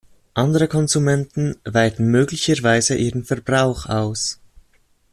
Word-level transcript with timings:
Andere 0.33 0.67
Konsumenten 0.67 1.57
weiten 1.63 2.07
möglicherweise 2.07 2.95
ihren 2.95 3.23
Verbrauch 3.23 3.85
aus. 3.85 4.39